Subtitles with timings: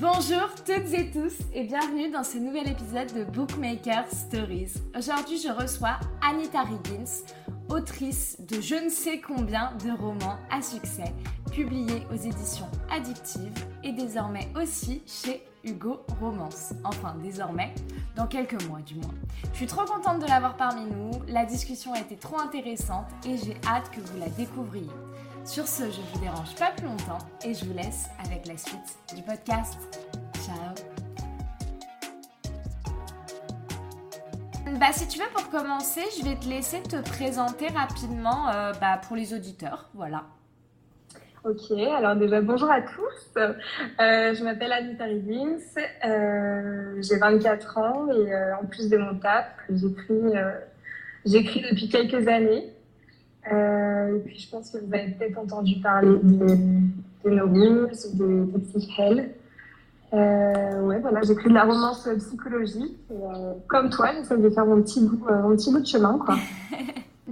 [0.00, 4.74] Bonjour toutes et tous et bienvenue dans ce nouvel épisode de Bookmaker Stories.
[4.96, 7.24] Aujourd'hui je reçois Anita Riggins,
[7.68, 11.12] autrice de je ne sais combien de romans à succès,
[11.50, 16.74] publiés aux éditions Addictives et désormais aussi chez Hugo Romance.
[16.84, 17.74] Enfin désormais,
[18.14, 19.14] dans quelques mois du moins.
[19.52, 23.36] Je suis trop contente de l'avoir parmi nous, la discussion a été trop intéressante et
[23.36, 24.86] j'ai hâte que vous la découvriez.
[25.44, 28.98] Sur ce, je vous dérange pas plus longtemps et je vous laisse avec la suite
[29.16, 29.78] du podcast.
[30.44, 30.74] Ciao
[34.78, 39.00] Bah si tu veux pour commencer, je vais te laisser te présenter rapidement euh, bah,
[39.06, 40.24] pour les auditeurs, voilà.
[41.44, 43.38] Ok, alors déjà bonjour à tous.
[43.38, 45.56] Euh, je m'appelle Anita Riggins,
[46.04, 50.34] euh, j'ai 24 ans et en plus de mon taf, j'écris,
[51.24, 52.72] j'écris depuis quelques années.
[53.52, 56.46] Euh, et puis je pense que vous avez peut-être entendu parler de,
[57.24, 59.30] de No Rules, de Toxic Hell.
[60.14, 62.98] Euh, ouais, voilà, j'écris de la romance psychologique.
[63.10, 66.18] Euh, comme toi, j'essaie de faire mon petit, bout, mon petit bout de chemin.
[66.18, 66.36] Quoi.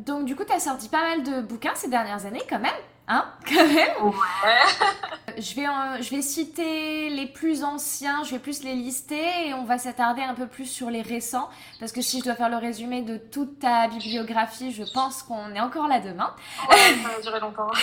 [0.07, 2.73] Donc, du coup, tu as sorti pas mal de bouquins ces dernières années, quand même.
[3.09, 3.89] Hein Quand même?
[4.05, 5.39] Ouais.
[5.39, 5.67] je, vais,
[6.03, 10.23] je vais citer les plus anciens, je vais plus les lister et on va s'attarder
[10.23, 11.49] un peu plus sur les récents.
[11.79, 15.55] Parce que si je dois faire le résumé de toute ta bibliographie, je pense qu'on
[15.55, 16.35] est encore là demain.
[16.69, 17.71] Ouais, ça va durer longtemps.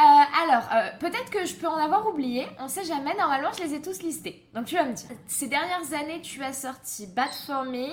[0.00, 3.64] Euh, alors, euh, peut-être que je peux en avoir oublié, on sait jamais, normalement je
[3.64, 4.46] les ai tous listés.
[4.54, 7.88] Donc tu vas me dire, ces dernières années tu as sorti Bad for Me,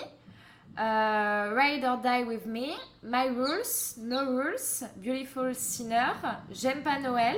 [0.80, 2.68] euh, Ride or Die with Me,
[3.04, 6.12] My Rules, No Rules, Beautiful Sinner,
[6.52, 7.38] J'aime pas Noël.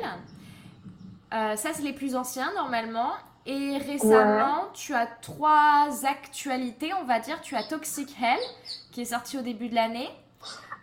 [1.33, 3.11] Euh, ça, c'est les plus anciens normalement.
[3.45, 4.69] Et récemment, Ouais.
[4.73, 7.39] tu as trois actualités, on va dire.
[7.41, 8.39] Tu as Toxic Hell,
[8.91, 10.09] qui est sorti au début de l'année.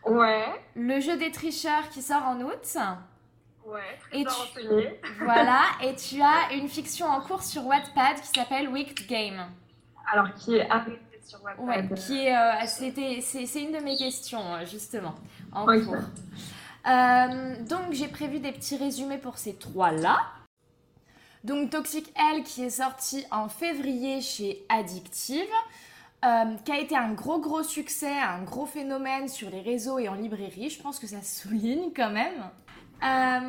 [0.07, 0.45] Ouais,
[0.75, 2.77] Le jeu des tricheurs, qui sort en août.
[3.67, 5.01] ouais, très Et bien tu- renseigné.
[5.21, 5.61] Voilà.
[5.83, 9.47] Et tu as une fiction en cours sur Wattpad qui s'appelle Wicked Game.
[10.13, 10.69] Alors, qui est
[11.25, 11.67] sur Wattpad.
[11.67, 15.15] Ouais, qui est, euh, c'était, c'est, c'est une de mes questions, euh, justement,
[15.53, 15.97] en cours.
[16.87, 20.19] Euh, donc, j'ai prévu des petits résumés pour ces trois-là.
[21.43, 25.43] Donc, Toxic Hell, qui est sorti en février chez Addictive,
[26.25, 30.09] euh, qui a été un gros, gros succès, un gros phénomène sur les réseaux et
[30.09, 30.71] en librairie.
[30.71, 32.51] Je pense que ça souligne quand même.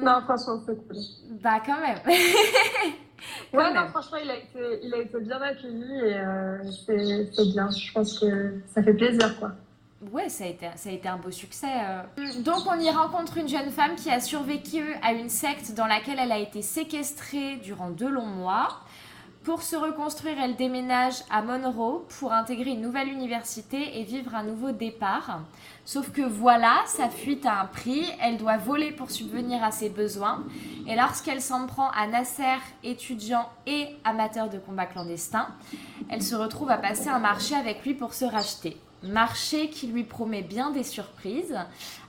[0.01, 0.97] Non, franchement, c'est cool.
[1.41, 1.99] Bah, quand même.
[3.53, 7.45] Ouais, non, franchement, il a été, il a été bien accueilli et euh, c'est c'est
[7.51, 7.69] bien.
[7.71, 9.51] Je pense que ça fait plaisir, quoi.
[10.11, 11.67] Ouais, ça a été, ça a été un beau succès.
[11.67, 12.41] euh.
[12.43, 16.19] Donc on y rencontre une jeune femme qui a survécu à une secte dans laquelle
[16.19, 18.81] elle a été séquestrée durant deux longs mois.
[19.45, 24.41] Pour se reconstruire, elle déménage à Monroe pour intégrer une nouvelle université et vivre un
[24.41, 25.41] nouveau départ.
[25.85, 29.89] Sauf que voilà, sa fuite a un prix, elle doit voler pour subvenir à ses
[29.89, 30.44] besoins.
[30.88, 35.50] Et lorsqu'elle s'en prend à Nasser, étudiant et amateur de combat clandestin,
[36.09, 38.78] elle se retrouve à passer un marché avec lui pour se racheter.
[39.03, 41.55] Marché qui lui promet bien des surprises.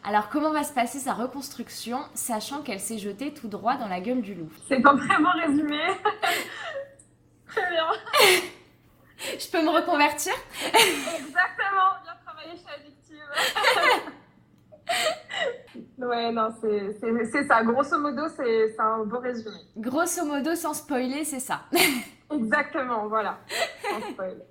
[0.05, 4.01] Alors comment va se passer sa reconstruction, sachant qu'elle s'est jetée tout droit dans la
[4.01, 4.49] gueule du loup?
[4.69, 5.77] C'est pas vraiment résumé.
[7.57, 7.87] Très bien.
[9.39, 10.33] Je peux me reconvertir
[10.67, 11.97] Exactement.
[12.05, 13.25] Bien travaillé chez Addictive.
[15.99, 17.63] ouais, non, c'est ça.
[17.63, 19.57] Grosso modo, c'est un beau résumé.
[19.77, 21.63] Grosso modo, sans spoiler, c'est ça.
[22.33, 23.39] Exactement, voilà.
[23.83, 24.43] Sans spoil.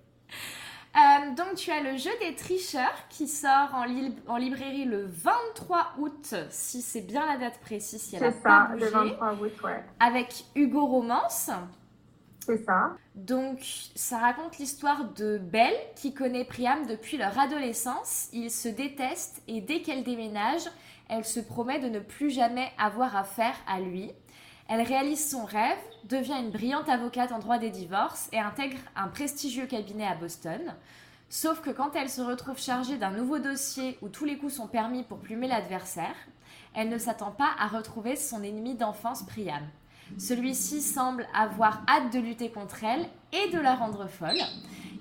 [0.95, 5.05] Euh, donc tu as le jeu des tricheurs qui sort en, li- en librairie le
[5.05, 8.85] 23 août, si c'est bien la date précise, si elle a C'est pas ça, bougé,
[8.85, 9.83] le 23 août, ouais.
[9.99, 11.49] avec Hugo Romance.
[12.45, 12.95] C'est ça.
[13.15, 13.59] Donc,
[13.95, 18.29] ça raconte l'histoire de Belle qui connaît Priam depuis leur adolescence.
[18.33, 20.61] Ils se détestent et dès qu'elle déménage,
[21.09, 24.11] elle se promet de ne plus jamais avoir affaire à lui.
[24.67, 29.07] Elle réalise son rêve, devient une brillante avocate en droit des divorces et intègre un
[29.07, 30.75] prestigieux cabinet à Boston.
[31.29, 34.67] Sauf que quand elle se retrouve chargée d'un nouveau dossier où tous les coups sont
[34.67, 36.15] permis pour plumer l'adversaire,
[36.75, 39.63] elle ne s'attend pas à retrouver son ennemi d'enfance Priam.
[40.17, 44.41] Celui-ci semble avoir hâte de lutter contre elle et de la rendre folle.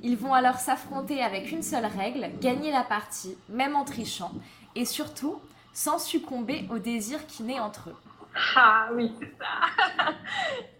[0.02, 4.32] Ils vont alors s'affronter avec une seule règle, gagner la partie, même en trichant,
[4.74, 5.40] et surtout
[5.72, 7.96] sans succomber au désir qui naît entre eux.
[8.56, 10.04] Ah oui, c'est ça.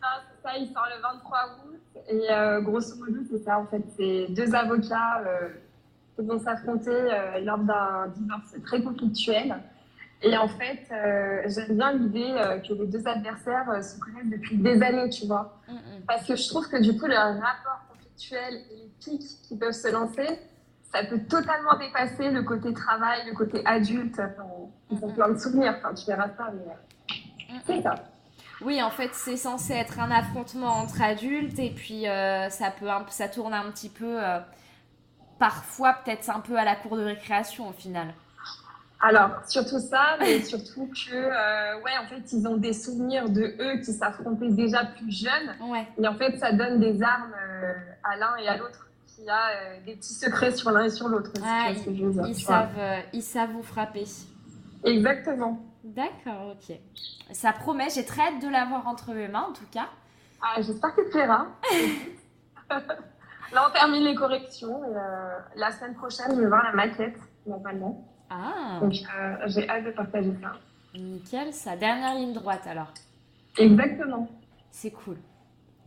[0.02, 1.80] non, c'est ça, il sort le 23 août.
[2.08, 3.82] Et euh, grosso modo, c'est ça, en fait.
[3.96, 5.48] C'est deux avocats euh,
[6.16, 9.56] qui vont s'affronter euh, lors d'un divorce très conflictuel.
[10.24, 14.30] Et en fait, euh, j'aime bien l'idée euh, que les deux adversaires euh, se connaissent
[14.30, 15.60] depuis des années, tu vois.
[16.08, 19.72] Parce que je trouve que du coup, leur rapport conflictuel et les pics qui peuvent
[19.72, 20.26] se lancer,
[20.90, 24.18] ça peut totalement dépasser le côté travail, le côté adulte.
[24.18, 24.48] Enfin,
[24.90, 27.94] ils ont plein de souvenirs, enfin, tu verras ça, mais c'est ça.
[28.62, 33.28] Oui, en fait, c'est censé être un affrontement entre adultes et puis ça peut ça
[33.28, 34.16] tourne un petit peu
[35.38, 38.14] parfois peut-être un peu à la cour de récréation au final.
[39.06, 43.80] Alors, surtout ça, mais surtout que, ouais, en fait, ils ont des souvenirs de eux
[43.84, 45.70] qui s'affrontaient déjà plus jeunes.
[45.70, 45.86] Ouais.
[45.98, 47.34] Et en fait, ça donne des armes
[48.02, 48.84] à l'un et à l'autre
[49.18, 51.30] il y a euh, des petits secrets sur l'un et sur l'autre.
[51.36, 54.04] ils, savent, euh, ils savent vous frapper.
[54.84, 55.60] Exactement.
[55.82, 56.76] D'accord, ok.
[57.32, 59.88] Ça promet, j'ai très hâte de l'avoir entre mes mains en tout cas.
[60.42, 61.46] Ah, J'espère que tu plaira.
[63.52, 64.82] Là, on termine les corrections.
[64.82, 68.06] Euh, la semaine prochaine, je vais voir la maquette, normalement.
[68.34, 68.80] Ah.
[68.80, 70.52] Donc, j'ai hâte de partager ça.
[70.98, 71.76] Nickel, ça.
[71.76, 72.92] Dernière ligne droite alors.
[73.58, 74.28] Exactement.
[74.70, 75.16] C'est cool.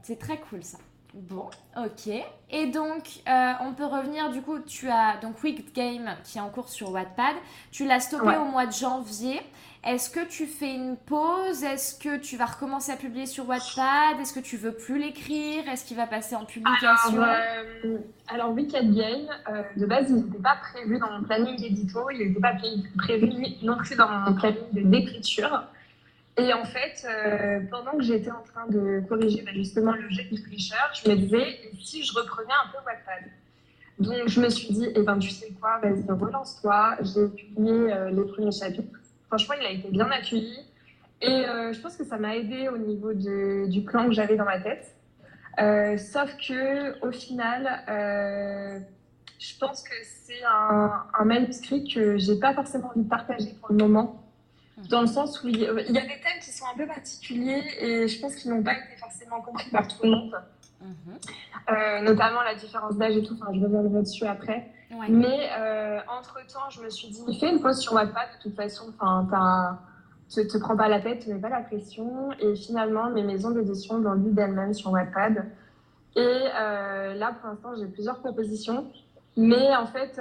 [0.01, 0.77] C'est très cool ça.
[1.13, 2.13] Bon, ok.
[2.51, 6.41] Et donc, euh, on peut revenir, du coup, tu as donc Wicked Game qui est
[6.41, 7.35] en cours sur Wattpad.
[7.71, 9.41] Tu l'as stoppé au mois de janvier.
[9.85, 11.63] Est-ce que tu fais une pause?
[11.63, 14.19] Est-ce que tu vas recommencer à publier sur Wattpad?
[14.19, 15.68] Est-ce que tu veux plus l'écrire?
[15.69, 17.21] Est-ce qu'il va passer en publication?
[18.27, 22.09] Alors, euh, Wicked Game, euh, de base, il n'était pas prévu dans mon planning d'édito.
[22.09, 22.56] Il n'était pas
[22.97, 23.29] prévu
[23.62, 25.63] non plus dans mon planning d'écriture.
[26.38, 30.24] Et en fait, euh, pendant que j'étais en train de corriger bah, justement le jeu
[30.24, 33.31] du tricheur, je me disais, si je reprenais un peu Wattpad?
[34.00, 36.97] Donc je me suis dit, eh ben, tu sais quoi, vas-y, relance-toi.
[37.01, 39.00] J'ai publié euh, les premiers chapitres.
[39.27, 40.59] Franchement, il a été bien accueilli.
[41.21, 44.35] Et euh, je pense que ça m'a aidé au niveau de, du plan que j'avais
[44.35, 44.95] dans ma tête.
[46.00, 47.83] sauf que au final,
[49.39, 53.71] je pense que c'est un, un manuscrit que j'ai pas forcément envie de partager pour
[53.71, 54.24] le moment
[54.89, 58.07] dans le sens où il y, a, des thèmes qui sont un peu particuliers et
[58.07, 60.41] je pense qu'ils n'ont pas été forcément compris par tout le monde.
[60.81, 61.18] Mhm.
[61.69, 64.71] Euh, notamment la différence d'âge et tout, enfin, je reviendrai dessus après.
[64.89, 68.94] Mais euh, entre-temps, je me suis dit, fais une pause sur Wattpad, de toute façon,
[69.00, 69.80] enfin,
[70.34, 72.31] te, te prends pas la tête, ne mets pas la pression.
[72.39, 75.45] Et finalement, mes maisons d'édition l'ont lu d'elles-mêmes sur Wattpad.
[76.16, 78.92] Et euh, là, pour l'instant, j'ai plusieurs propositions.
[79.36, 80.19] Mais en fait,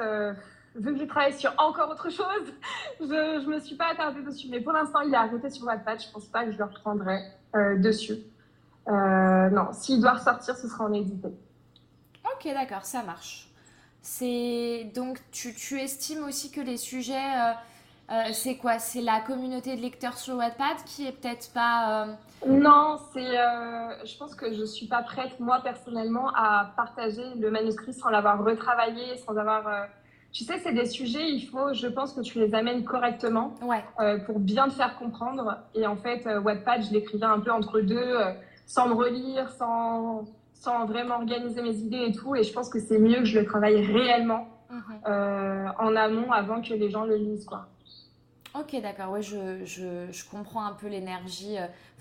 [0.79, 2.53] vu que je travaille sur encore autre chose,
[3.01, 4.49] je ne me suis pas attardée dessus.
[4.51, 6.01] Mais pour l'instant, il est arrêté sur Wattpad.
[6.01, 7.21] Je ne pense pas que je le reprendrai
[7.55, 8.19] euh, dessus.
[8.89, 11.29] Euh, non, s'il doit ressortir, ce sera en édité.
[12.25, 13.46] Ok, d'accord, ça marche.
[14.09, 17.55] C'est donc tu, tu, estimes aussi que les sujets,
[18.11, 18.79] euh, c'est quoi?
[18.79, 22.07] C'est la communauté de lecteurs sur Wattpad qui est peut-être pas.
[22.47, 23.37] Non, c'est.
[24.05, 28.45] je pense que je suis pas prête moi personnellement à partager le manuscrit sans l'avoir
[28.45, 29.89] retravaillé, sans avoir
[30.37, 33.55] tu sais, c'est des sujets, il faut, je pense, que tu les amènes correctement
[34.01, 35.57] euh, pour bien te faire comprendre.
[35.75, 38.33] Et en fait, euh, Wattpad, je l'écrivais un peu entre deux, euh,
[38.67, 40.27] sans me relire, sans,
[40.67, 42.35] sans vraiment organiser mes idées et tout.
[42.35, 45.73] Et je pense que c'est mieux que je le travaille réellement mhm.
[45.79, 47.47] en amont avant que les gens le lisent.
[47.47, 47.67] Quoi.
[48.59, 49.11] Ok, d'accord.
[49.11, 51.57] Ouais, je, je, je, comprends un peu l'énergie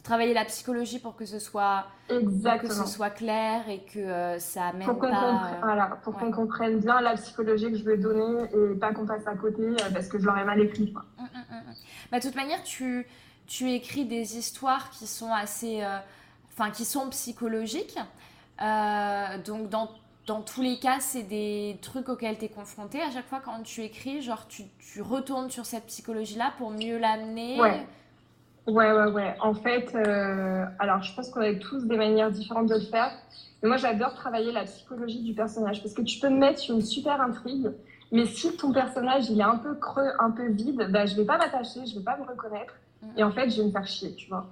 [0.05, 4.67] travailler la psychologie pour que ce soit, que ce soit clair et que euh, ça
[4.67, 5.07] amène pour pas...
[5.07, 9.05] Euh, voilà, pour qu'on comprenne bien la psychologie que je veux donner et pas qu'on
[9.05, 10.93] passe à côté euh, parce que je l'aurais mal écrit.
[10.93, 11.03] Quoi.
[11.17, 11.73] Hum, hum, hum,
[12.11, 13.07] bah, de toute manière, tu,
[13.47, 15.83] tu écris des histoires qui sont assez...
[16.53, 17.97] Enfin, qui sont psychologiques.
[18.59, 19.89] Donc, dans
[20.27, 23.61] dans tous les cas, c'est des trucs auxquels tu es confronté à chaque fois quand
[23.63, 24.21] tu écris.
[24.21, 27.59] Genre, tu, tu retournes sur cette psychologie-là pour mieux l'amener.
[27.59, 27.85] Ouais.
[28.67, 29.35] Ouais, ouais, ouais.
[29.41, 33.11] En fait, euh, alors je pense qu'on a tous des manières différentes de le faire.
[33.61, 36.81] Mais moi, j'adore travailler la psychologie du personnage parce que tu peux me mettre une
[36.81, 37.71] super intrigue,
[38.11, 41.25] mais si ton personnage il est un peu creux, un peu vide, bah, je vais
[41.25, 42.73] pas m'attacher, je vais pas me reconnaître.
[43.17, 44.47] Et en fait, je vais me faire chier, tu vois.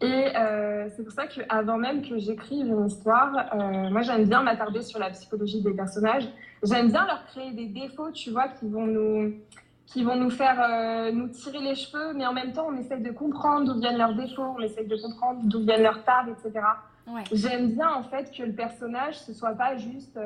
[0.00, 4.42] Et euh, c'est pour ça qu'avant même que j'écrive une histoire, euh, moi j'aime bien
[4.42, 6.28] m'attarder sur la psychologie des personnages.
[6.62, 9.34] J'aime bien leur créer des défauts, tu vois, qui vont nous
[9.86, 12.98] qui vont nous faire euh, nous tirer les cheveux, mais en même temps, on essaie
[12.98, 16.64] de comprendre d'où viennent leurs défauts, on essaie de comprendre d'où viennent leurs tares, etc.
[17.32, 20.20] J'aime bien en fait que le personnage, ce soit pas juste,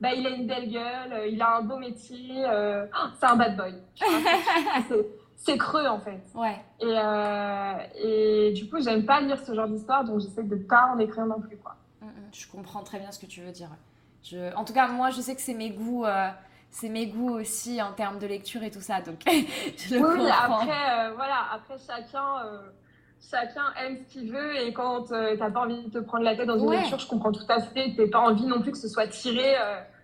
[0.00, 3.56] bah, il a une belle gueule, il a un beau métier, oh, c'est un bad
[3.56, 3.74] boy.
[5.44, 6.20] c'est creux en fait.
[6.34, 6.56] Ouais.
[6.80, 6.94] Et,
[8.62, 11.40] du coup, j'aime pas lire ce genre d'histoire, donc j'essaie de pas en écrire non
[11.40, 11.56] plus.
[11.56, 11.76] Quoi.
[12.00, 13.70] Mm, mm, je comprends très bien ce que tu veux dire.
[14.22, 14.54] Je...
[14.54, 16.04] En tout cas, moi, je sais que c'est mes goûts
[16.70, 19.00] c'est mes goûts aussi en termes de lecture et tout ça.
[19.00, 22.58] Donc, je le oui, après, euh, voilà, après chacun, euh,
[23.20, 26.36] chacun aime ce qu'il veut et quand euh, t'as pas envie de te prendre la
[26.36, 27.94] tête dans une lecture, je comprends tout à fait.
[27.96, 29.56] T'as pas envie non plus que ce soit tiré,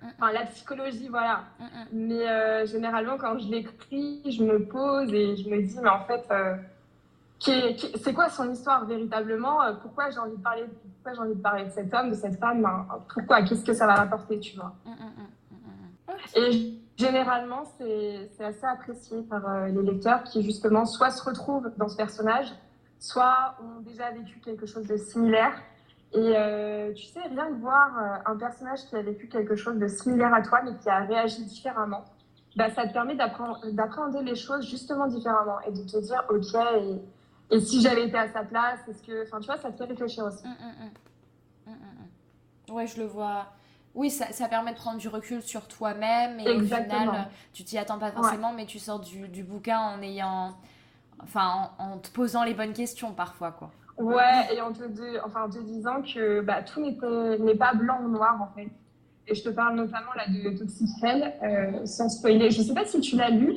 [0.03, 0.07] mm.
[0.19, 1.45] enfin la psychologie, voilà.
[1.59, 1.87] Mm, mm.
[1.93, 6.27] Mais généralement, quand je l'écris, je me pose et je me dis, mais en fait,
[7.39, 10.65] c'est quoi son histoire véritablement Pourquoi j'ai envie de parler
[10.95, 13.75] pourquoi j'ai envie de parler de cet homme, de cette femme ben, Pourquoi Qu'est-ce que
[13.75, 14.75] ça va rapporter, tu vois
[16.35, 21.89] et généralement, c'est assez apprécié par euh, les lecteurs qui, justement, soit se retrouvent dans
[21.89, 22.47] ce personnage,
[22.99, 25.53] soit ont déjà vécu quelque chose de similaire.
[26.13, 26.33] Et
[26.95, 27.91] tu sais, rien que voir
[28.25, 31.45] un personnage qui a vécu quelque chose de similaire à toi, mais qui a réagi
[31.45, 32.05] différemment,
[32.57, 37.01] bah, ça te permet d'appréhender les choses justement différemment et de te dire, OK, et,
[37.61, 39.25] si j'avais été à sa place, est-ce que.
[39.25, 40.45] Enfin, tu vois, ça te fait réfléchir aussi.
[40.47, 41.73] Mmh.
[42.73, 43.47] Ouais, je le vois.
[43.95, 46.97] Oui, ça, ça, permet de prendre du recul sur toi-même et Exactement.
[46.97, 50.55] au final, tu t'y attends pas forcément, mais tu sors du, du, bouquin en ayant.
[51.23, 53.71] Enfin, en, te posant les bonnes questions parfois, quoi.
[53.97, 54.83] Ouais, et en te,
[55.25, 58.69] enfin, en te disant que bah, tout n'est pas blanc ou noir, en fait.
[59.29, 62.51] Et je te parle notamment là de Toxic Hell, euh, sans spoiler.
[62.51, 63.57] Je ne sais pas si tu l'as lu,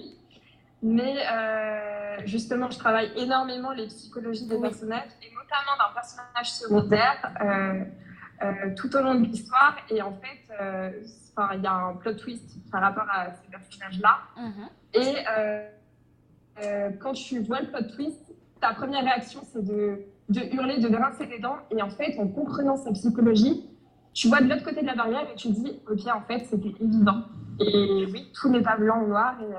[0.81, 7.33] mais euh, justement, je travaille énormément les psychologies des personnages, et notamment d'un personnage secondaire
[7.41, 9.75] euh, tout au long de l'histoire.
[9.89, 10.53] Et en fait,
[11.55, 14.19] il y a un plot twist par rapport à ces personnages-là.
[14.37, 14.69] Mm-hmm.
[14.93, 15.25] Et
[16.99, 21.25] quand tu vois le plot twist, ta première réaction, c'est de, de hurler, de grincer
[21.25, 21.57] les dents.
[21.71, 23.69] Et en fait, en comprenant sa psychologie,
[24.13, 26.45] tu vois de l'autre côté de la barrière et tu te dis, ok, en fait,
[26.45, 27.23] c'était évident.
[27.61, 29.53] Et oui, tout n'est pas blanc ou noir et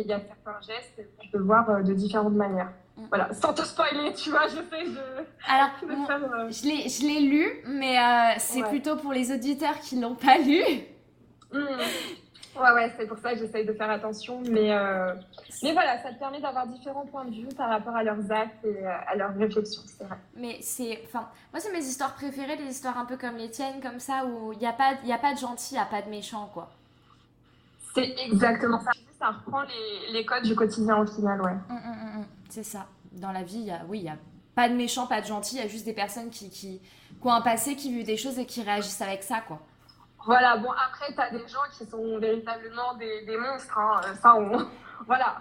[0.00, 2.72] euh, il y a certains gestes que tu peux voir euh, de différentes manières.
[2.96, 3.02] Mm.
[3.08, 5.00] Voilà, sans te spoiler, tu vois, j'essaie de.
[5.48, 7.96] Alors, euh, je l'ai lu, mais
[8.38, 10.62] c'est plutôt pour les auditeurs qui l'ont pas lu.
[11.52, 11.66] Mm.
[12.56, 14.42] Ouais, ouais, c'est pour ça que j'essaye de faire attention.
[14.48, 15.14] Mais, euh,
[15.62, 18.64] mais voilà, ça te permet d'avoir différents points de vue par rapport à leurs actes
[18.64, 20.16] et euh, à leurs réflexions, c'est vrai.
[20.34, 21.00] Mais c'est.
[21.04, 24.26] Enfin, moi, c'est mes histoires préférées, les histoires un peu comme les tiennes, comme ça,
[24.26, 26.50] où il n'y a, pas, a pas de gentil, il n'y a pas de méchant,
[26.52, 26.70] quoi.
[27.94, 28.90] C'est exactement ça.
[29.18, 31.50] Ça reprend les, les, codes du quotidien au final, ouais.
[31.68, 32.86] Hum, hum, hum, c'est ça.
[33.12, 34.16] Dans la vie, y a, oui, il n'y a
[34.54, 37.26] pas de méchant, pas de gentil, il y a juste des personnes qui, qui, qui
[37.26, 39.60] ont un passé, qui vivent des choses et qui réagissent avec ça, quoi.
[40.26, 43.78] Voilà, bon, après, tu as des gens qui sont véritablement des, des monstres.
[43.78, 44.00] Hein.
[44.20, 44.66] Ça, on...
[45.06, 45.38] voilà.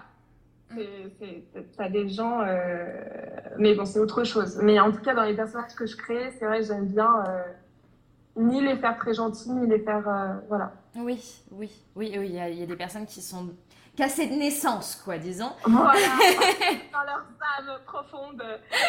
[0.71, 2.41] Tu as des gens.
[2.41, 2.87] Euh...
[3.57, 4.59] Mais bon, c'est autre chose.
[4.61, 7.23] Mais en tout cas, dans les personnages que je crée, c'est vrai que j'aime bien
[7.27, 7.43] euh...
[8.37, 10.07] ni les faire très gentils, ni les faire.
[10.07, 10.35] Euh...
[10.47, 10.73] Voilà.
[10.95, 12.25] Oui, oui, oui, oui.
[12.25, 13.49] Il y, a, y, a des personnes qui sont
[13.95, 15.51] cassées de naissance, quoi, disons.
[15.65, 15.93] Voilà.
[16.91, 17.25] dans leur
[17.57, 18.43] âme profonde.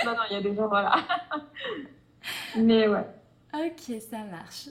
[0.04, 0.96] Non, non, il y a des gens, voilà.
[2.56, 3.06] Mais ouais.
[3.52, 4.68] Ok, ça marche.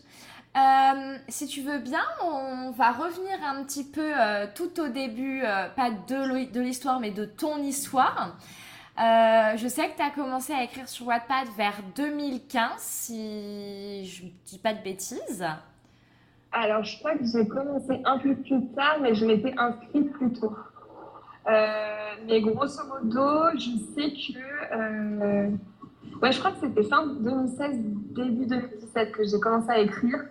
[0.58, 5.42] Euh, si tu veux bien, on va revenir un petit peu euh, tout au début,
[5.44, 8.38] euh, pas de l'histoire, mais de ton histoire.
[8.98, 14.30] je sais que tu as commencé à écrire sur Wattpad vers 2015, si je ne
[14.46, 15.46] dis pas de bêtises.
[16.52, 20.34] Alors, je crois que j'ai commencé un peu plus tard, mais je m'étais inscrite plus
[20.34, 20.56] tôt.
[21.46, 25.50] mais grosso modo, je sais que.
[26.22, 27.78] Ouais, je crois que c'était fin 2016,
[28.12, 30.26] début 2017 que j'ai commencé à écrire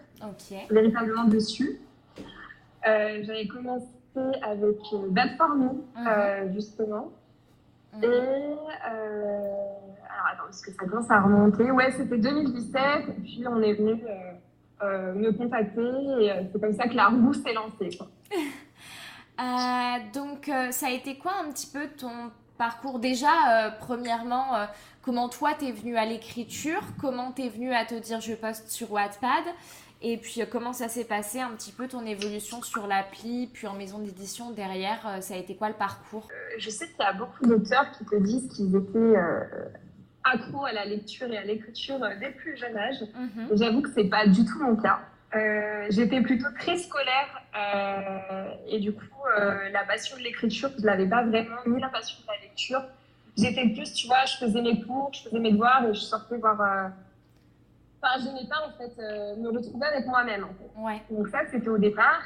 [0.70, 1.80] véritablement dessus.
[2.86, 3.86] Euh, j'avais commencé
[4.42, 5.82] avec euh, Bad For Me, mhm.
[6.06, 7.12] euh, justement.
[7.94, 8.04] Mhm.
[8.04, 11.70] Et alors attends, parce que ça commence à remonter.
[11.70, 14.02] Ouais, c'était 2017, et puis on est venu
[14.82, 15.80] me contacter,
[16.24, 17.98] et c'est comme ça que la roue s'est lancée.
[20.14, 22.98] donc, ça a été quoi un petit peu ton parcours?
[22.98, 24.66] Déjà, premièrement,
[25.02, 26.82] comment toi t'es venu à l'écriture?
[27.00, 29.44] Comment t'es venu à te dire je poste sur Wattpad?
[30.00, 33.66] Et puis, euh, comment ça s'est passé un petit peu ton évolution sur l'appli, puis
[33.66, 35.00] en maison d'édition derrière?
[35.06, 36.28] Euh, Ça a été quoi le parcours?
[36.30, 39.18] Euh, Je sais qu'il y a beaucoup d'auteurs qui te disent qu'ils étaient
[40.32, 43.00] accros à la lecture et à l'écriture dès le plus jeune âge.
[43.14, 43.48] Mhm.
[43.52, 45.00] J'avoue que c'est pas du tout mon cas.
[45.90, 47.42] J'étais plutôt très scolaire
[48.66, 49.04] et du coup,
[49.72, 52.82] la passion de l'écriture, je l'avais pas vraiment, ni la passion de la lecture.
[53.36, 56.38] J'étais plus, tu vois, je faisais mes cours, je faisais mes devoirs et je sortais
[56.38, 56.90] voir
[58.00, 60.44] Enfin, je n'ai pas en fait euh, me retrouver avec moi-même.
[60.44, 60.80] En fait.
[60.80, 61.02] ouais.
[61.10, 62.22] Donc ça, c'était au départ.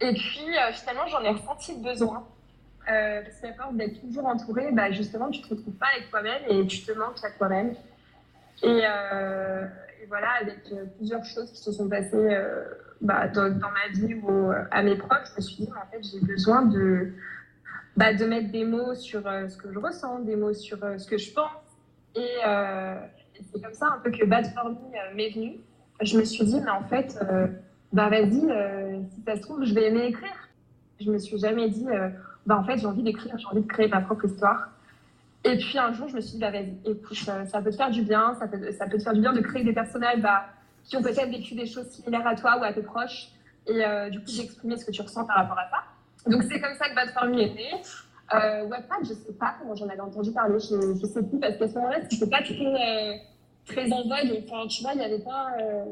[0.00, 2.26] Et puis euh, finalement, j'en ai ressenti le besoin.
[2.90, 6.42] Euh, qu'à force d'être toujours entourée, bah, justement, tu ne te retrouves pas avec toi-même
[6.48, 7.74] et tu te manques à toi-même.
[8.62, 10.58] Et, et, voilà, avec
[10.96, 12.36] plusieurs choses qui se sont passées
[13.00, 16.20] bah, dans, ma vie ou à mes proches, je me suis dit, en fait, j'ai
[16.20, 17.12] besoin de,
[17.96, 21.18] bah, de mettre des mots sur ce que je ressens, des mots sur ce que
[21.18, 21.50] je pense.
[22.14, 22.28] Et,
[23.52, 25.60] c'est comme ça un peu que Bad For Me euh, m'est venu.
[26.00, 27.46] Je me suis dit, mais en fait, euh,
[27.92, 30.48] vas-y, euh, si ça se trouve, je vais aimer écrire.
[31.00, 31.86] Je me suis jamais dit,
[32.46, 34.70] bah en fait, j'ai envie d'écrire, j'ai envie de créer ma propre histoire.
[35.44, 37.90] Et puis un jour, je me suis dit, bah vas-y, écoute, ça, peut te faire
[37.90, 40.46] du bien, ça peut, ça peut te faire du bien de créer des personnages bah,
[40.84, 43.28] qui ont peut-être vécu des choses similaires à toi ou à tes proches,
[43.66, 46.30] et du coup d'exprimer ce que tu ressens par rapport à ça.
[46.30, 47.72] Donc c'est comme ça que Bad For Me est né.
[48.34, 48.66] Euh,
[49.02, 51.74] je sais pas comment j'en avais entendu parler, je, ne sais plus, parce qu'à ce
[51.74, 53.22] moment-là, c'était pas très
[53.66, 54.44] très en vogue.
[54.68, 55.48] Tu vois, il n'y avait pas.
[55.60, 55.84] Euh,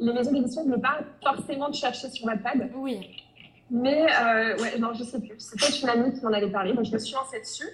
[0.00, 2.70] les maisons d'édition ne voulaient pas forcément te chercher sur Wattpad.
[2.74, 3.24] Oui.
[3.72, 5.34] Mais, euh, ouais, non, je sais plus.
[5.38, 7.68] C'est peut-être une amie qui m'en avait parlé, donc je me suis lancée dessus.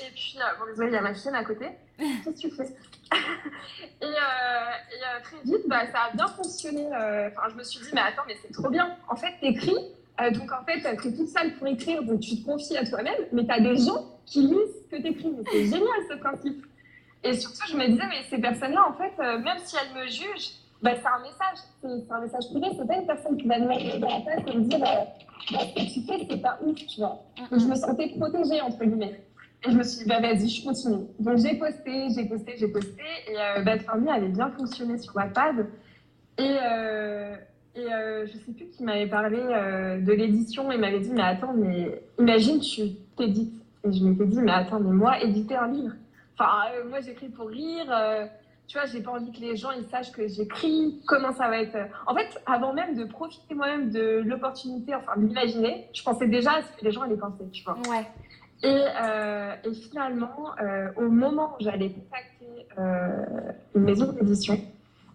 [0.00, 1.66] Et puis, bon, désolé, il y a ma chienne à côté.
[1.98, 2.68] Qu'est-ce que tu fais?
[4.00, 6.86] Et, et très vite, bah, ça a bien fonctionné.
[6.86, 8.96] Enfin, je me suis dit, mais attends, mais c'est trop bien.
[9.08, 9.74] En fait, t'écris.
[10.32, 13.44] donc, en fait, t'es toute seule pour écrire, donc tu te confies à toi-même, mais
[13.44, 15.32] t'as des gens qui lisent ce que t'écris.
[15.50, 16.64] C'est génial, ce principe.
[17.24, 20.57] Et surtout, je me disais, mais ces personnes-là, en fait, même si elles me jugent,
[20.82, 21.58] bah, c'est un message.
[21.82, 22.66] C'est un message privé.
[22.78, 25.04] C'est pas une personne qui va me mettre dans la tête et me dire euh,
[25.52, 27.22] bah, ce que tu fais, c'est pas ouf, tu vois.
[27.50, 29.20] Donc, je me sentais protégée, entre guillemets.
[29.66, 31.06] Et je me suis dit, bah, vas-y, je continue.
[31.18, 33.02] Donc, j'ai posté, j'ai posté, j'ai posté.
[33.28, 35.66] Et euh, Bad avait bien fonctionné sur Wattpad.
[36.38, 37.34] Et, euh,
[37.74, 41.22] et euh, je sais plus qui m'avait parlé euh, de l'édition et m'avait dit, mais
[41.22, 43.60] attends, mais imagine, tu t'édites.
[43.84, 45.94] Et je m'étais dit, mais attends, mais moi, éditer un livre.
[46.38, 47.92] Enfin, euh, moi, j'écris pour rire
[48.68, 51.62] tu vois, j'ai pas envie que les gens ils sachent que j'écris, comment ça va
[51.62, 51.76] être.
[52.06, 56.52] En fait, avant même de profiter moi-même de l'opportunité, enfin de l'imaginer, je pensais déjà
[56.52, 57.78] à ce que les gens allaient penser, tu vois.
[57.88, 58.06] Ouais.
[58.62, 64.60] Et, euh, et finalement, euh, au moment où j'allais contacter euh, une maison d'édition,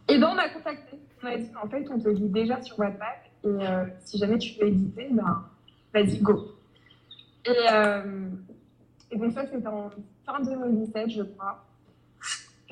[0.10, 0.98] et ben on m'a contacté.
[1.22, 3.08] On m'a dit en fait, on te lit déjà sur Wattpad
[3.44, 5.44] et euh, si jamais tu veux éditer, ben
[5.94, 6.56] vas-y go.
[7.46, 7.52] Et,
[9.12, 9.92] et donc ça c'était en
[10.26, 11.64] fin 2017, je crois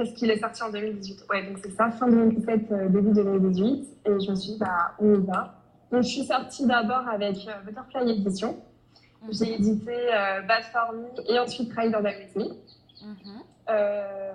[0.02, 1.26] parce qu'il est sorti en 2018.
[1.30, 3.88] Ouais, donc c'est ça, fin 2017, euh, début 2018.
[4.06, 5.56] Et je me suis dit, bah, on y va.
[5.92, 8.58] Donc je suis sortie d'abord avec euh, Butterfly Edition.
[9.22, 9.30] Mhm.
[9.32, 12.50] J'ai édité euh, Bad For Me et ensuite Dynasty.
[13.04, 13.30] Mm
[13.70, 14.32] euh,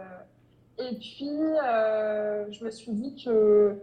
[0.79, 3.77] et puis, euh, je me suis dit que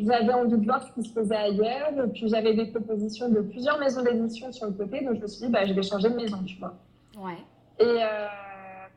[0.00, 1.92] j'avais envie de voir ce qui se faisait ailleurs.
[2.04, 5.04] Et puis, j'avais des propositions de plusieurs maisons d'édition sur le côté.
[5.04, 6.74] Donc, je me suis dit, bah, je vais changer de maison, tu vois.
[7.18, 7.36] Ouais.
[7.78, 8.26] Et, euh,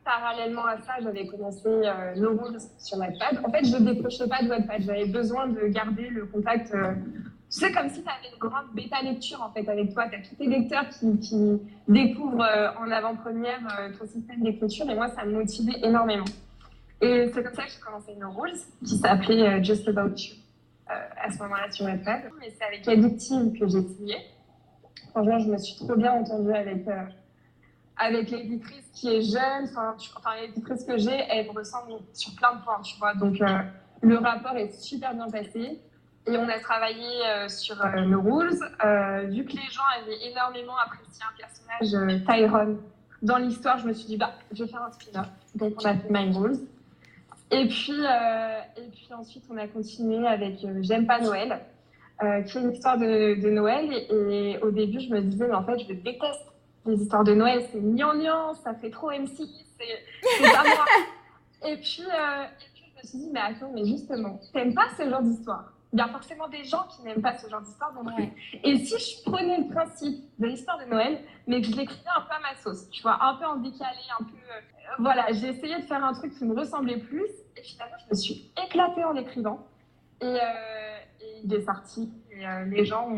[0.10, 3.42] parallèlement à ça, j'avais commencé euh, No Rules sur Wattpad.
[3.46, 4.82] En fait, je ne décrochais pas de Wattpad.
[4.82, 6.74] J'avais besoin de garder le contact.
[6.74, 6.94] Euh,
[7.50, 10.08] sais, comme si tu avais une grande bêta lecture en fait avec toi.
[10.08, 14.90] Tu as tous tes lecteurs qui, qui découvrent euh, en avant-première euh, ton système d'écriture
[14.90, 16.26] et moi, ça me motivait énormément.
[17.02, 20.36] Et c'est comme ça que j'ai commencé No Rules, qui s'appelait euh, Just About You
[20.92, 22.32] à ce moment-là sur Wattpad.
[22.40, 24.16] Mais c'est avec Addictive que j'ai signé.
[25.12, 26.84] Franchement, je me suis trop bien entendue avec
[28.00, 29.96] avec l'éditrice qui est jeune, enfin,
[30.42, 33.14] l'éditrice que j'ai, elle me ressemble sur plein de points, tu vois.
[33.14, 33.60] Donc, euh,
[34.02, 35.82] le rapport est super bien passé.
[36.28, 38.52] Et on a travaillé euh, sur euh, nos rules.
[39.30, 42.78] vu que les gens avaient énormément apprécié un personnage, Tyrone,
[43.22, 45.28] dans l'histoire, je me suis dit, bah, je vais faire un spin-off.
[45.56, 46.60] Donc, on a fait My Rules.
[47.52, 48.02] Et puis,
[48.78, 51.60] et puis ensuite, on a continué avec J'aime pas Noël,
[52.20, 53.92] qui est une histoire de, Noël.
[53.92, 56.50] Et, et, au début, je me disais, mais en fait, je déteste
[56.86, 60.86] les histoires de Noël, c'est gnangnan, ça fait trop M6, c'est pas moi.
[61.68, 64.88] et, puis, euh, et puis, je me suis dit, mais attends, mais justement, t'aimes pas
[64.98, 65.74] ce genre d'histoire?
[65.92, 67.92] Il y a forcément des gens qui n'aiment pas ce genre d'histoire.
[67.94, 68.32] Donc, ouais.
[68.64, 72.22] Et si je prenais le principe de l'histoire de Noël, mais que je l'écrivais un
[72.22, 74.36] peu à ma sauce, tu vois, un peu en décalé, un peu.
[74.36, 74.62] Euh,
[75.00, 78.16] voilà, j'ai essayé de faire un truc qui me ressemblait plus, et finalement, je me
[78.16, 79.66] suis éclatée en écrivant.
[80.22, 80.38] Et, euh,
[81.22, 82.12] et il est sorti.
[82.40, 83.10] Et euh, les gens,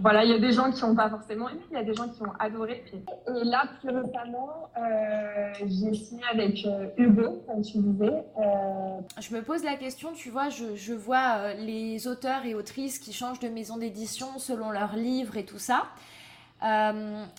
[0.00, 1.94] voilà, il y a des gens qui n'ont pas forcément aimé, il y a des
[1.94, 2.84] gens qui ont adoré.
[2.92, 8.24] Et là, plus récemment, euh, j'ai signé avec euh, Hugo, comme tu disais.
[8.38, 13.14] Euh, je me pose la question, tu vois, je, vois les auteurs et autrices qui
[13.14, 15.84] changent de maison d'édition selon leurs livres et tout ça.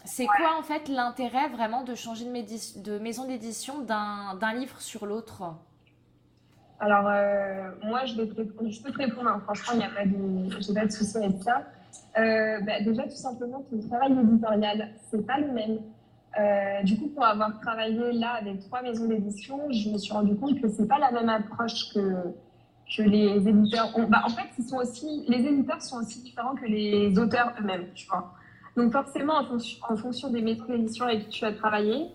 [0.06, 5.44] c'est quoi en fait l'intérêt vraiment de changer de maison d'édition d'un livre sur l'autre?
[6.80, 9.30] Alors, euh, moi, je, peux te répondre.
[9.30, 9.42] Hein.
[9.44, 11.64] Franchement, il n'y a pas de, souci avec ça.
[12.20, 15.80] Euh, bah, déjà, tout simplement, ton travail éditorial, c'est pas le même.
[16.40, 20.36] Euh, du coup, pour avoir travaillé là avec trois maisons d'édition, je me suis rendu
[20.36, 22.00] compte que c'est pas la même approche que,
[22.96, 24.08] que les éditeurs ont.
[24.08, 27.88] Bah, en fait, ils sont aussi, les éditeurs sont aussi différents que les auteurs eux-mêmes,
[27.96, 28.36] tu vois.
[28.76, 32.06] Donc, forcément, en fonction, en fonction des maisons d'édition avec qui tu as travaillé,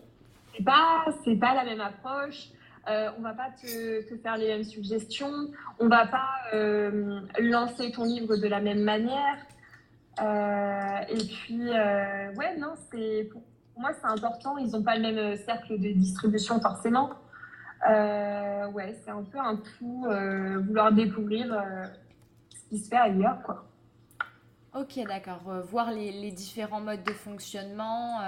[0.57, 1.05] c'est pas,
[1.41, 2.51] pas la même approche.
[2.89, 8.05] Euh, on va pas te, faire les mêmes suggestions, on va pas euh, lancer ton
[8.05, 9.37] livre de la même manière.
[10.21, 13.43] Euh, et puis, euh, ouais, non, c'est pour
[13.77, 14.59] moi c'est important.
[14.59, 17.11] Ils n'ont pas le même cercle de distribution forcément.
[17.87, 20.07] Ouais, c'est un peu un tout,
[20.67, 21.47] vouloir découvrir
[22.51, 23.65] ce qui se fait ailleurs, quoi.
[24.75, 25.43] Ok, d'accord.
[25.71, 28.21] voir les, différents modes de fonctionnement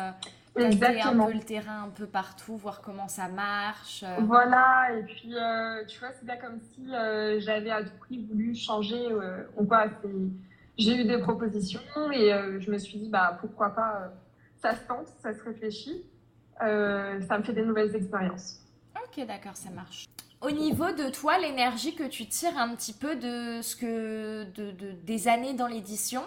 [0.56, 1.24] Exactement.
[1.24, 4.04] un peu le terrain un peu partout, voir comment ça marche.
[4.04, 4.16] Euh.
[4.20, 8.24] Voilà, et puis euh, tu vois, c'est pas comme si euh, j'avais à tout prix
[8.24, 9.86] voulu changer euh, ou quoi.
[10.76, 11.80] J'ai eu des propositions
[12.12, 14.12] et je me suis dit, bah pourquoi pas,
[14.60, 16.04] ça se tente, ça se réfléchit,
[16.58, 18.60] ça me fait des nouvelles expériences.
[18.96, 20.06] Ok, d'accord, ça marche.
[20.40, 24.72] Au niveau de toi, l'énergie que tu tires un petit peu de ce que de,
[24.72, 26.22] de des années dans l'édition,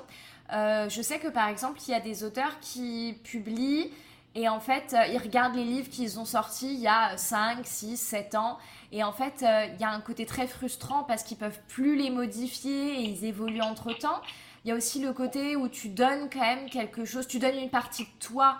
[0.50, 3.92] je sais que par exemple, il y a des auteurs qui publient
[4.36, 7.60] Et en fait, euh, ils regardent les livres qu'ils ont sortis il y a 5,
[7.63, 8.58] 6, 7 ans.
[8.92, 11.96] Et en fait, euh, il y a un côté très frustrant parce qu'ils peuvent plus
[11.96, 14.22] les modifier et ils évoluent entre temps.
[14.63, 17.58] Il y a aussi le côté où tu donnes quand même quelque chose, tu donnes
[17.58, 18.58] une partie de toi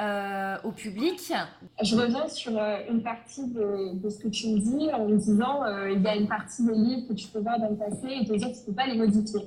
[0.00, 1.32] euh, au public.
[1.82, 2.52] Je reviens sur
[2.90, 6.28] une partie de, ce que tu me dis en me disant il y a une
[6.28, 8.66] partie des livres que tu peux voir dans le passé et te que tu ne
[8.66, 9.40] peux pas les modifier.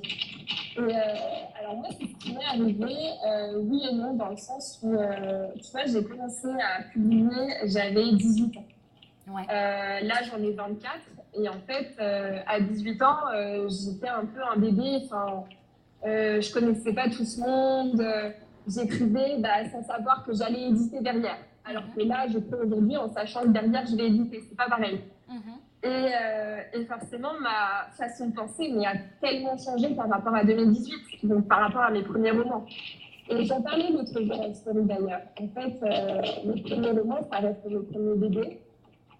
[0.78, 0.94] Et
[1.76, 2.94] moi, c'est ce qui m'est arrivé,
[3.56, 4.96] oui et non, dans le sens où,
[5.62, 8.64] tu vois, j'ai commencé à publier, j'avais 18 ans.
[9.28, 9.46] Ouais.
[9.48, 10.94] là, j'en ai 24.
[11.34, 11.94] Et en fait,
[12.46, 13.18] à 18 ans,
[13.68, 15.02] j'étais un peu un bébé.
[15.04, 15.44] Enfin,
[16.04, 18.02] je connaissais pas tout ce monde
[18.66, 21.38] j'écrivais bah, sans savoir que j'allais éditer derrière.
[21.64, 24.40] Alors que là, je peux aujourd'hui en sachant que derrière, je vais éditer.
[24.48, 25.00] C'est pas pareil.
[25.28, 25.59] Mhm.
[25.82, 30.44] Et, euh, et, forcément, ma façon de penser mais a tellement changé par rapport à
[30.44, 32.66] 2018, donc par rapport à mes premiers romans.
[33.30, 35.22] Et j'en parlais l'autre jour à story d'ailleurs.
[35.40, 38.60] En fait, euh, mes premiers romans, ça reste mes premiers bébés.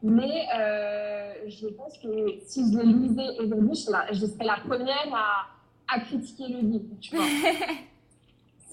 [0.03, 2.09] Mais euh, je pense que
[2.47, 5.47] si je les lisais aujourd'hui, je, je, serais la première à,
[5.95, 6.85] à critiquer le livre.
[7.01, 7.25] Tu vois.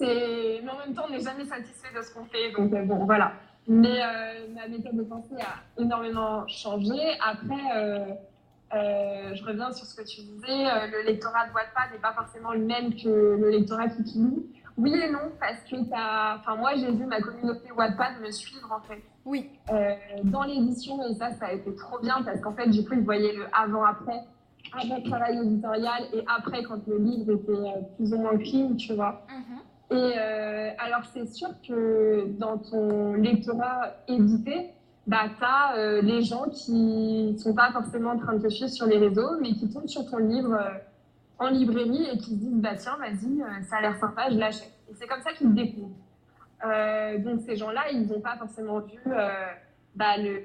[0.00, 2.50] mais en même temps, on n'est jamais satisfait de ce qu'on fait.
[2.52, 3.32] Donc, euh, bon, voilà.
[3.68, 6.98] Mais euh, ma méthode de pensée a énormément changé.
[7.22, 7.54] Après,
[8.74, 10.64] euh, je reviens sur ce que tu disais.
[10.90, 14.46] le lectorat de Wattpad n'est pas forcément le même que le lectorat qui lit.
[14.78, 18.80] Oui et non, parce que Enfin, moi, j'ai vu ma communauté Wattpad me suivre, en
[18.88, 19.02] fait.
[19.24, 19.50] Oui.
[20.24, 23.04] dans l'édition, et ça, ça a été trop bien, parce qu'en fait, du coup, ils
[23.04, 24.24] voyaient le avant-après
[24.72, 28.94] avant le travail éditorial et après quand le livre était plus ou moins clean, tu
[28.94, 29.22] vois.
[29.28, 29.58] Mhm.
[29.90, 34.70] Et euh, alors, c'est sûr que dans ton lectorat édité,
[35.06, 38.70] bah, tu as euh, les gens qui sont pas forcément en train de te suivre
[38.70, 40.78] sur les réseaux, mais qui tombent sur ton livre euh,
[41.38, 44.72] en librairie et qui se disent bah, Tiens, vas-y, ça a l'air sympa, je l'achète.
[44.90, 45.96] Et c'est comme ça qu'ils te découvrent.
[47.24, 49.00] donc, ces gens-là, ils n'ont pas forcément vu
[49.94, 50.42] bah, le,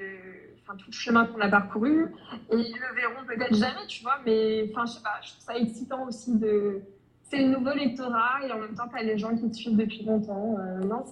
[0.63, 2.13] enfin, tout le chemin qu'on a parcouru
[2.49, 5.43] et ils le verront peut-être jamais, tu vois, mais enfin, je sais pas, je trouve
[5.43, 6.81] ça excitant aussi de
[7.33, 9.77] c'est le nouveau lectorat et en même temps, tu as les gens qui te suivent
[9.77, 10.55] depuis longtemps.
[10.59, 11.03] Euh, non,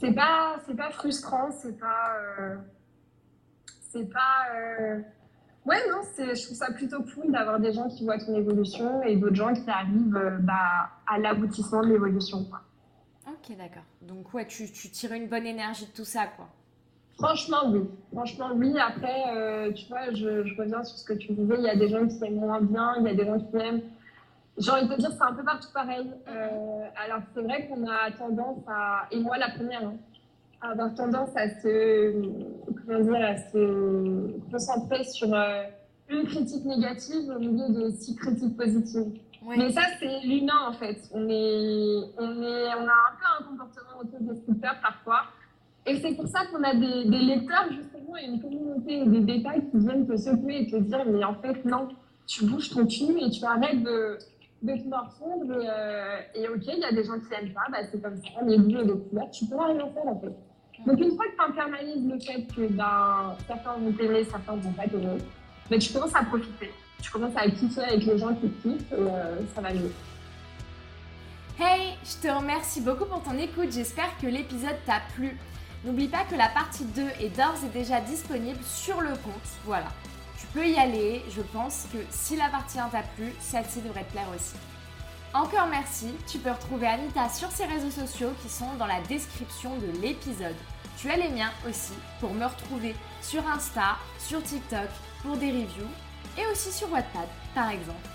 [0.00, 2.16] c'est pas, pas frustrant, c'est pas.
[2.38, 2.56] Euh,
[3.90, 4.46] c'est pas.
[4.54, 5.00] Euh,
[5.66, 9.16] ouais, non, je trouve ça plutôt cool d'avoir des gens qui voient ton évolution et
[9.16, 12.46] d'autres gens qui arrivent bah, à l'aboutissement de l'évolution.
[13.26, 13.84] Ok, d'accord.
[14.00, 16.48] Donc, ouais, tu, tu, tires une bonne énergie de tout ça, quoi.
[17.18, 17.80] Franchement, oui.
[18.12, 18.74] Franchement, oui.
[18.78, 21.54] Après, tu vois, je, je, reviens sur ce que tu disais.
[21.58, 23.56] Il y a des gens qui aiment moins bien, il y a des gens qui
[23.56, 23.82] aiment
[24.58, 26.10] j'ai envie de te dire, c'est un peu partout pareil.
[26.28, 29.96] Euh, alors, c'est vrai qu'on a tendance à, et moi la première, hein,
[30.60, 32.12] à avoir tendance à se,
[32.86, 35.62] comment dire, à se concentrer sur euh,
[36.08, 39.12] une critique négative au milieu de six critiques positives.
[39.46, 40.98] Mais ça, c'est l'humain en fait.
[41.12, 45.22] On, est, on, est, on a un peu un comportement autodestructeur parfois.
[45.86, 49.20] Et c'est pour ça qu'on a des, des, lecteurs, justement, et une communauté et des
[49.20, 51.88] détails qui viennent te secouer et te dire Mais en fait, non,
[52.26, 54.18] tu bouges ton cul et tu arrêtes de
[54.62, 55.60] de te morfondre.
[55.60, 58.16] Et, euh, et, ok, il y a des gens qui n'aiment pas, bah, c'est comme
[58.16, 60.34] ça, goûts et les couleurs, tu peux rien faire en fait.
[60.86, 64.72] Donc une fois que tu internalises le fait que ben, certains vont t'aimer, certains vont
[64.72, 65.18] pas t'aimer,
[65.70, 66.70] mais tu commences à profiter.
[67.02, 69.92] Tu commences à kiffer avec les gens qui te kiffent et euh, ça va mieux.
[71.60, 73.72] Hey, je te remercie beaucoup pour ton écoute.
[73.72, 75.36] J'espère que l'épisode t'a plu.
[75.84, 79.48] N'oublie pas que la partie 2 est d'ores et déjà disponible sur le compte.
[79.64, 79.88] Voilà
[80.46, 81.24] peux y aller.
[81.30, 84.54] Je pense que si la partie 1 t'a plu, celle-ci devrait te plaire aussi.
[85.34, 89.76] Encore merci, tu peux retrouver Anita sur ses réseaux sociaux qui sont dans la description
[89.76, 90.56] de l'épisode.
[90.96, 94.88] Tu as les miens aussi pour me retrouver sur Insta, sur TikTok
[95.22, 95.90] pour des reviews
[96.36, 98.08] et aussi sur Wattpad par exemple.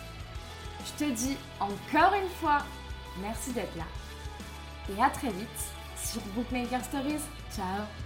[0.86, 2.60] Je te dis encore une fois
[3.22, 3.86] merci d'être là
[4.90, 5.48] et à très vite
[5.96, 7.22] sur Bookmaker Stories.
[7.56, 8.03] Ciao